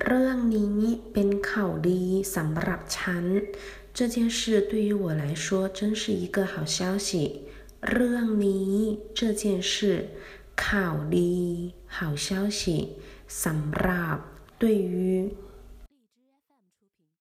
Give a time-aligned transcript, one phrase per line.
[0.00, 2.02] เรื่องนี้เป็นข่าวดี
[2.36, 3.24] สำหรับฉัน
[3.96, 7.08] 这件事对于我来说真是一个好消息
[7.90, 8.74] เรื่องนี้
[9.18, 9.72] 这件事
[10.64, 11.36] ข่าวดี
[11.96, 12.28] 好消
[12.58, 12.60] 息
[13.44, 14.16] สำหรับ
[14.62, 14.94] 对于